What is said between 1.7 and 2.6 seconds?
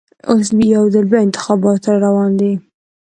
راروان دي.